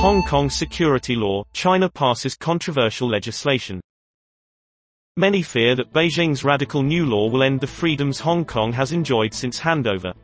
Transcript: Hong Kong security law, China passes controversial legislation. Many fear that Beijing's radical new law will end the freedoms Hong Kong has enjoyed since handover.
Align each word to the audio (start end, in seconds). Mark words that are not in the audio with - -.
Hong 0.00 0.22
Kong 0.22 0.48
security 0.48 1.14
law, 1.14 1.44
China 1.52 1.86
passes 1.86 2.34
controversial 2.34 3.06
legislation. 3.06 3.82
Many 5.18 5.42
fear 5.42 5.76
that 5.76 5.92
Beijing's 5.92 6.42
radical 6.42 6.82
new 6.82 7.04
law 7.04 7.28
will 7.28 7.42
end 7.42 7.60
the 7.60 7.66
freedoms 7.66 8.18
Hong 8.18 8.46
Kong 8.46 8.72
has 8.72 8.92
enjoyed 8.92 9.34
since 9.34 9.60
handover. 9.60 10.14